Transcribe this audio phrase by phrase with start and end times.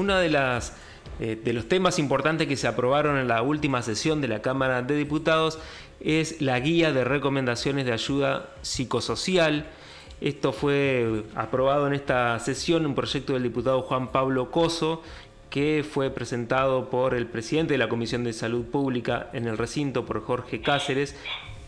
[0.00, 0.72] Una de las
[1.20, 4.80] eh, de los temas importantes que se aprobaron en la última sesión de la Cámara
[4.80, 5.58] de Diputados
[6.00, 9.66] es la guía de recomendaciones de ayuda psicosocial.
[10.22, 15.02] Esto fue aprobado en esta sesión, un proyecto del diputado Juan Pablo Coso,
[15.50, 20.06] que fue presentado por el presidente de la Comisión de Salud Pública en el recinto,
[20.06, 21.14] por Jorge Cáceres,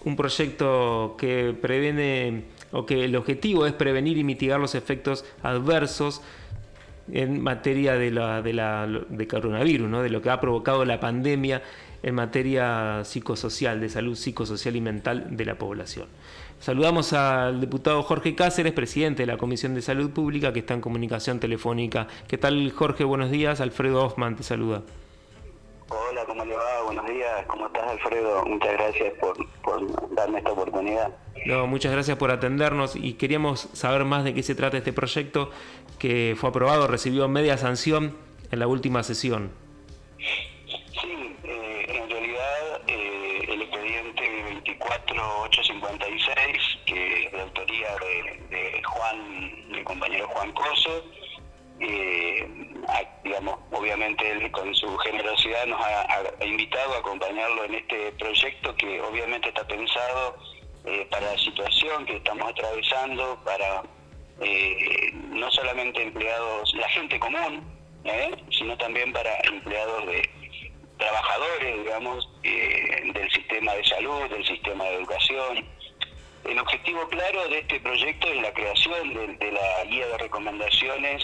[0.07, 6.23] un proyecto que previene o que el objetivo es prevenir y mitigar los efectos adversos
[7.11, 10.03] en materia de, la, de, la, de coronavirus, ¿no?
[10.03, 11.63] de lo que ha provocado la pandemia
[12.03, 16.07] en materia psicosocial, de salud psicosocial y mental de la población.
[16.59, 20.81] Saludamos al diputado Jorge Cáceres, presidente de la Comisión de Salud Pública, que está en
[20.81, 22.07] comunicación telefónica.
[22.29, 23.04] ¿Qué tal, Jorge?
[23.04, 23.61] Buenos días.
[23.61, 24.82] Alfredo Hoffman te saluda.
[26.62, 26.82] Hola, ¿cómo le va?
[26.84, 27.46] Buenos días.
[27.46, 28.44] ¿Cómo estás, Alfredo?
[28.44, 31.11] Muchas gracias por, por darme esta oportunidad.
[31.46, 35.50] No, muchas gracias por atendernos y queríamos saber más de qué se trata este proyecto
[35.98, 38.17] que fue aprobado, recibió media sanción
[38.50, 39.50] en la última sesión.
[40.19, 44.22] Sí, eh, en realidad eh, el expediente
[44.78, 47.89] 24856, que es de autoría
[48.50, 51.05] de, Juan, del compañero Juan Coso,
[51.81, 52.47] eh,
[53.25, 59.00] digamos, obviamente él con su generosidad nos ha, invitado a acompañarlo en este proyecto que
[59.00, 60.36] obviamente está pensado
[60.84, 63.83] eh, para la situación que estamos atravesando, para
[64.41, 67.64] eh, no solamente empleados, la gente común,
[68.05, 68.30] ¿eh?
[68.53, 70.30] sino también para empleados de
[70.98, 75.66] trabajadores, digamos, del sistema de salud, del sistema de educación.
[76.44, 81.22] El objetivo claro de este proyecto es la creación de, la guía de recomendaciones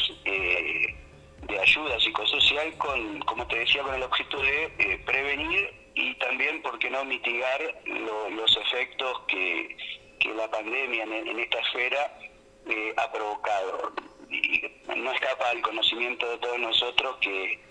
[1.49, 6.79] de ayuda psicosocial con, como te decía, con el objeto de prevenir y también, ¿por
[6.79, 9.77] qué no mitigar los efectos que,
[10.37, 12.19] la pandemia en, esta esfera
[12.69, 13.93] eh, ha provocado?
[14.95, 17.67] No escapa al conocimiento de todos nosotros que,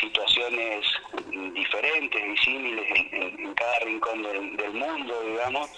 [0.00, 0.86] situaciones
[1.52, 5.70] diferentes, disímiles en, en cada rincón del, mundo, digamos,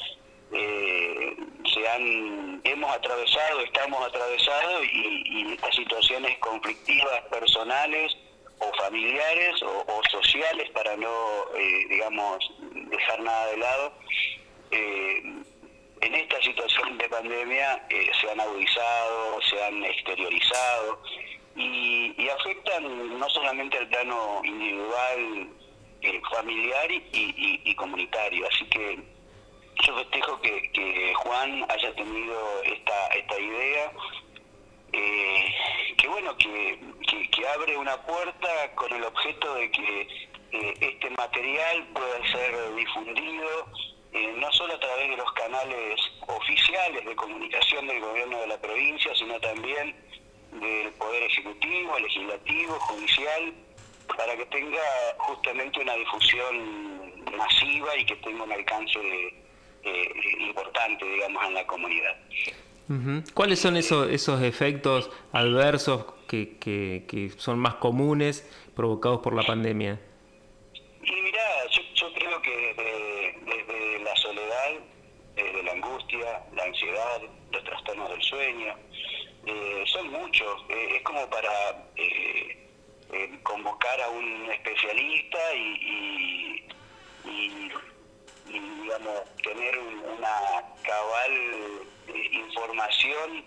[0.53, 1.37] eh,
[1.73, 8.17] se han, hemos atravesado, estamos atravesados y, y estas situaciones conflictivas personales
[8.63, 11.11] o familiares o, sociales para no,
[11.57, 12.39] eh, digamos,
[12.91, 13.93] dejar nada de lado.
[14.71, 15.23] Eh,
[16.01, 21.03] en esta situación de pandemia eh, se han agudizado, se han exteriorizado
[21.57, 25.49] y, afectan no solamente al plano individual,
[26.35, 28.49] familiar y, comunitario.
[28.49, 28.99] Así que
[29.83, 33.93] yo festejo que, Juan haya tenido esta, esta idea
[34.93, 35.55] eh,
[35.97, 36.79] que bueno, que,
[37.55, 40.03] abre una puerta con el objeto de que
[40.53, 43.49] eh, este material pueda ser difundido
[44.13, 48.61] eh, no solo a través de los canales oficiales de comunicación del gobierno de la
[48.61, 49.97] provincia, sino también
[50.53, 53.53] del Poder Ejecutivo, Legislativo, Judicial,
[54.17, 54.83] para que tenga
[55.19, 59.42] justamente una difusión masiva y que tenga un alcance
[60.41, 62.17] importante, digamos, en la comunidad.
[63.33, 69.99] ¿Cuáles son esos, esos efectos adversos que, que, son más comunes provocados por la pandemia?
[71.03, 71.41] Y mirá,
[71.95, 72.75] yo, creo que
[73.47, 74.71] desde, la soledad,
[75.35, 78.75] desde la angustia, la ansiedad, los trastornos del sueño,
[79.47, 80.65] eh, son muchos.
[80.69, 82.59] Eh, es como para eh,
[83.43, 86.67] convocar a un especialista y,
[87.25, 87.73] y,
[88.61, 91.87] digamos, tener una cabal
[92.33, 93.45] información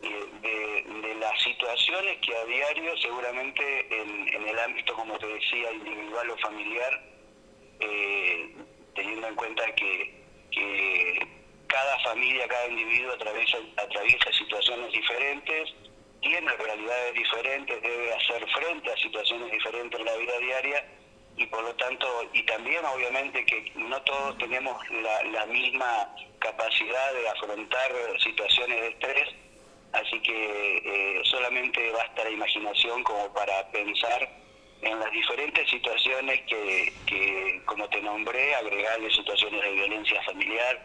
[0.00, 6.38] de, las situaciones que a diario, seguramente en, el ámbito, como te decía, individual o
[6.38, 7.02] familiar,
[7.80, 8.54] eh,
[8.94, 10.18] teniendo en cuenta que,
[11.66, 15.72] cada familia, cada individuo atraviesa, atraviesa situaciones diferentes,
[16.20, 20.99] tiene realidades diferentes, debe hacer frente a situaciones diferentes en la vida diaria
[21.40, 27.28] y por lo tanto, y también obviamente que no todos tenemos la, misma capacidad de
[27.30, 27.90] afrontar
[28.22, 29.28] situaciones de estrés,
[29.92, 34.28] así que eh, solamente basta la imaginación como para pensar
[34.82, 40.84] en las diferentes situaciones que, que como te nombré, agregarle situaciones de violencia familiar,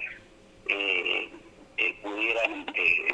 [0.69, 1.30] eh,
[1.78, 2.66] eh, pudieran,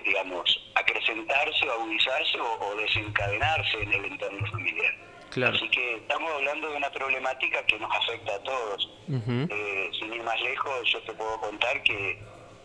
[0.06, 5.11] digamos, acrecentarse o agudizarse o desencadenarse en el entorno familiar.
[5.32, 8.90] Así que estamos hablando de una problemática que nos afecta a todos.
[9.10, 12.20] Eh, sin ir más lejos, yo te puedo contar que,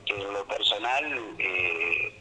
[0.07, 2.13] en lo personal, eh,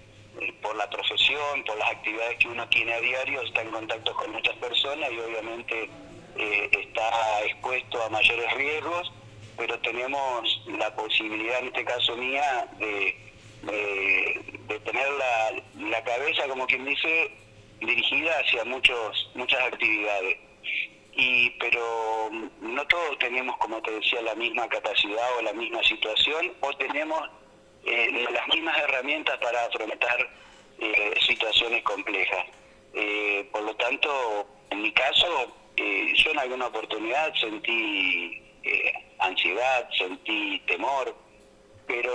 [0.62, 4.32] por la profesión, por las actividades que uno tiene a diario, está en contacto con
[4.32, 5.90] muchas personas y obviamente
[6.38, 9.14] eh, está expuesto a mayores riesgos,
[9.58, 13.18] pero tenemos la posibilidad, en este caso mía, de,
[13.64, 17.32] de, tener la, la cabeza, como quien dice,
[17.86, 20.38] dirigida hacia muchos muchas actividades.
[21.18, 22.30] Y pero
[22.62, 27.22] no todos tenemos como te decía la misma capacidad o la misma situación o tenemos
[27.86, 30.28] eh, las mismas herramientas para afrontar
[30.80, 32.46] eh, situaciones complejas.
[32.96, 38.42] Eh, por lo tanto en mi caso yo en alguna oportunidad sentí
[39.20, 41.14] ansiedad sentí temor
[41.86, 42.14] pero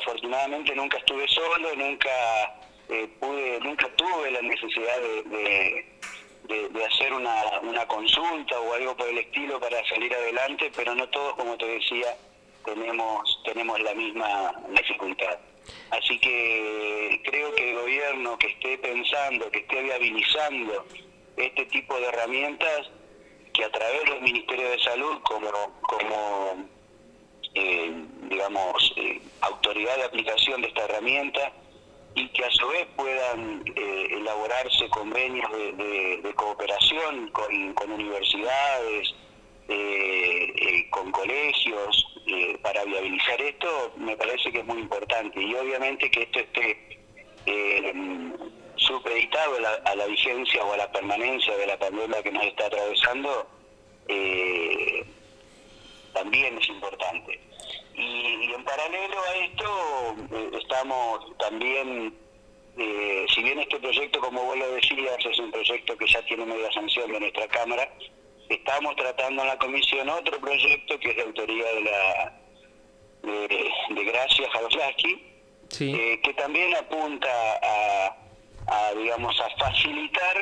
[0.00, 2.56] afortunadamente nunca estuve solo nunca
[3.18, 3.88] pude nunca
[4.42, 10.94] necesidad de hacer una, una, consulta o algo por el estilo para salir adelante, pero
[10.94, 12.16] no todos, como te decía,
[12.64, 15.38] tenemos, tenemos la misma dificultad.
[15.90, 20.86] Así que creo que el gobierno que esté pensando, que esté viabilizando
[21.36, 22.90] este tipo de herramientas,
[23.52, 25.50] que a través del Ministerio de Salud como,
[25.82, 26.68] como
[27.54, 31.52] eh, digamos, eh, autoridad de aplicación de esta herramienta,
[32.14, 39.14] y que a su vez puedan eh, elaborarse convenios de, cooperación con, universidades,
[39.68, 42.06] eh, eh, con colegios,
[42.62, 45.42] para viabilizar esto, me parece que es muy importante.
[45.42, 46.98] Y obviamente que esto esté
[48.76, 53.46] supeditado a la, vigencia o a la permanencia de la pandemia que nos está atravesando,
[56.12, 57.49] también es importante.
[58.00, 62.14] Y, en paralelo a esto eh, estamos también,
[62.78, 66.46] eh, si bien este proyecto, como vos lo decías, es un proyecto que ya tiene
[66.46, 67.92] media sanción de nuestra Cámara,
[68.48, 72.36] estamos tratando en la comisión otro proyecto que es de autoría de la
[73.22, 74.48] de, de Gracia
[75.78, 77.28] eh, que también apunta
[77.62, 80.36] a, digamos a facilitar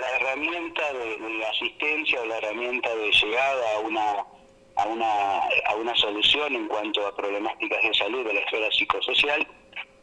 [0.00, 4.39] la herramienta de asistencia o la herramienta de llegada a una
[4.76, 9.46] a una, a una solución en cuanto a problemáticas de salud de la esfera psicosocial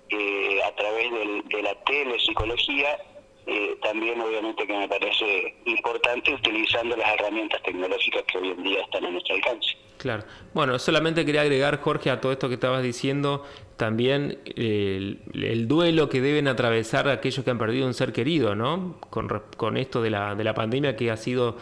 [0.10, 1.12] eh, a través
[1.50, 2.98] de la telepsicología,
[3.46, 8.82] eh, también obviamente que me parece importante utilizando las herramientas tecnológicas que hoy en día
[8.82, 9.78] están a nuestro alcance.
[9.98, 10.24] Claro.
[10.54, 13.44] Bueno, solamente quería agregar, Jorge, a todo esto que estabas diciendo,
[13.78, 19.00] también el, el, duelo que deben atravesar aquellos que han perdido un ser querido, ¿no?
[19.10, 19.28] Con,
[19.58, 21.58] con esto de la, de la pandemia que ha sido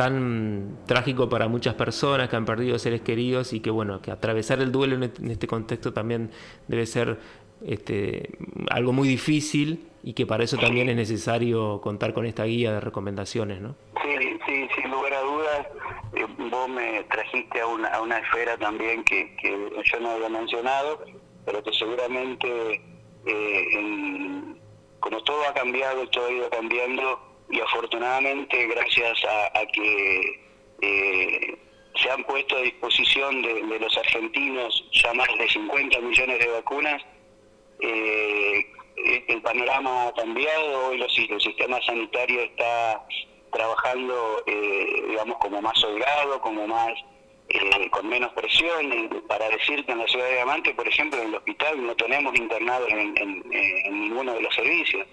[0.00, 4.62] tan trágico para muchas personas que han perdido seres queridos y que bueno, que atravesar
[4.62, 6.30] el duelo en este contexto también
[6.68, 7.18] debe ser
[7.66, 8.30] este,
[8.70, 12.80] algo muy difícil y que para eso también es necesario contar con esta guía de
[12.80, 13.76] recomendaciones, ¿no?
[14.02, 15.66] Sí, sí, sin lugar a dudas,
[16.14, 19.36] eh, vos me trajiste a una, a una esfera también que,
[19.84, 21.04] yo no había mencionado,
[21.44, 22.80] pero que seguramente
[23.26, 24.54] eh,
[24.98, 30.40] como todo ha cambiado, todo ha ido cambiando, y afortunadamente gracias a, que
[30.82, 31.58] eh,
[31.96, 37.02] se han puesto a disposición de, los argentinos ya más de 50 millones de vacunas,
[37.80, 38.66] eh,
[39.28, 43.04] el panorama ha cambiado, hoy el sistema sanitario está
[43.52, 46.92] trabajando, eh, digamos, como más holgado, como más,
[47.90, 49.22] con menos presión.
[49.26, 52.38] Para decir que en la ciudad de Diamante, por ejemplo, en el hospital no tenemos
[52.38, 53.42] internados en,
[53.90, 55.06] ninguno de los servicios.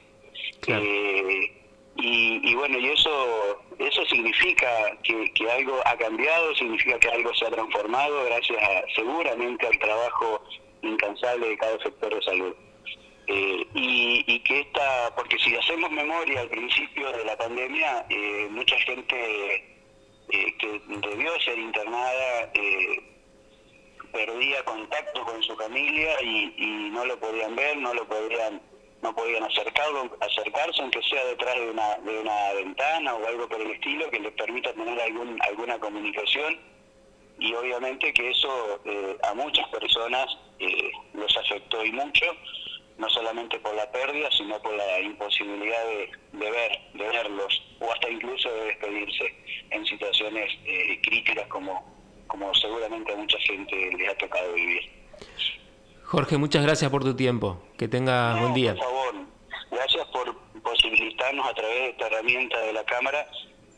[1.99, 4.67] Y, bueno, y eso eso significa
[5.03, 8.59] que, algo ha cambiado, significa que algo se ha transformado gracias
[8.95, 10.43] seguramente al trabajo
[10.81, 12.55] incansable de cada sector de salud.
[13.27, 18.77] Eh, y, que esta, porque si hacemos memoria al principio de la pandemia, eh, mucha
[18.79, 19.55] gente
[20.29, 22.51] eh, que debió ser internada
[24.13, 28.61] perdía contacto con su familia y, y no lo podían ver, no lo podían
[29.01, 33.61] no podían acercarlo, acercarse, aunque sea detrás de una, de una ventana o algo por
[33.61, 36.59] el estilo, que les permita tener algún, alguna comunicación.
[37.39, 40.25] Y obviamente que eso eh, a muchas personas
[40.59, 42.25] eh, los afectó y mucho,
[42.97, 47.91] no solamente por la pérdida, sino por la imposibilidad de, de ver, de verlos, o
[47.91, 49.35] hasta incluso de despedirse
[49.69, 54.97] en situaciones eh, críticas como, como seguramente a mucha gente les ha tocado vivir.
[56.07, 57.61] Jorge, muchas gracias por tu tiempo.
[57.77, 58.73] Que tengas buen día.
[58.75, 59.15] Por favor,
[59.69, 63.27] gracias por posibilitarnos a través de esta herramienta de la Cámara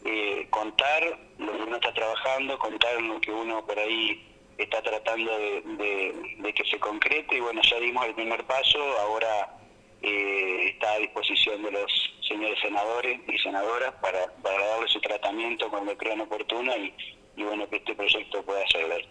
[0.06, 1.04] eh, contar
[1.40, 1.92] lo que uno está
[2.30, 4.26] trabajando, contar lo que uno por ahí
[4.58, 7.38] está tratando de, que se concrete.
[7.38, 9.58] Y bueno, ya dimos el primer paso, ahora
[10.02, 11.92] eh, está a disposición de los
[12.28, 17.78] señores senadores y senadoras para, para darle su tratamiento cuando crean oportuno y, bueno, que
[17.78, 19.08] este proyecto pueda servir.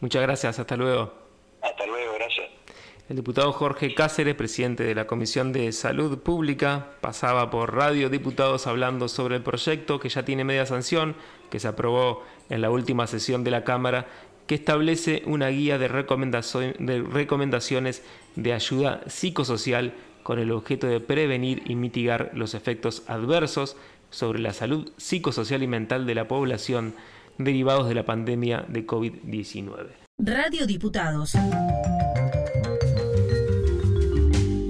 [0.00, 1.27] Muchas gracias, hasta luego.
[3.08, 8.66] El diputado Jorge Cáceres, presidente de la Comisión de Salud Pública, pasaba por radio diputados
[8.66, 11.16] hablando sobre el proyecto que ya tiene media sanción,
[11.48, 14.06] que se aprobó en la última sesión de la Cámara,
[14.46, 18.02] que establece una guía de, recomendaciones
[18.36, 23.78] de ayuda psicosocial con el objeto de prevenir y mitigar los efectos adversos
[24.10, 26.92] sobre la salud psicosocial y mental de la población
[27.38, 29.86] derivados de la pandemia de COVID-19.
[30.18, 31.34] Radio Diputados.